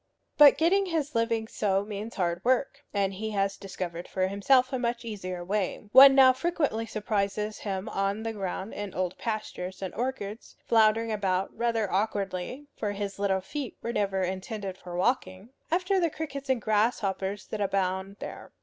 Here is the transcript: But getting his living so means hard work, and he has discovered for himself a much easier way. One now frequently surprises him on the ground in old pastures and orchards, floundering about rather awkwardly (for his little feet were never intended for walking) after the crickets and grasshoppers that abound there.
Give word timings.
But 0.35 0.57
getting 0.57 0.87
his 0.87 1.13
living 1.13 1.47
so 1.47 1.85
means 1.85 2.15
hard 2.15 2.43
work, 2.43 2.79
and 2.91 3.13
he 3.13 3.29
has 3.37 3.55
discovered 3.55 4.07
for 4.07 4.27
himself 4.27 4.73
a 4.73 4.79
much 4.79 5.05
easier 5.05 5.45
way. 5.45 5.89
One 5.91 6.15
now 6.15 6.33
frequently 6.33 6.87
surprises 6.87 7.59
him 7.59 7.87
on 7.87 8.23
the 8.23 8.33
ground 8.33 8.73
in 8.73 8.95
old 8.95 9.15
pastures 9.19 9.79
and 9.79 9.93
orchards, 9.93 10.55
floundering 10.65 11.11
about 11.11 11.55
rather 11.55 11.91
awkwardly 11.93 12.65
(for 12.75 12.93
his 12.93 13.19
little 13.19 13.41
feet 13.41 13.77
were 13.83 13.93
never 13.93 14.23
intended 14.23 14.75
for 14.75 14.95
walking) 14.95 15.49
after 15.69 15.99
the 15.99 16.09
crickets 16.09 16.49
and 16.49 16.63
grasshoppers 16.63 17.45
that 17.49 17.61
abound 17.61 18.15
there. 18.19 18.51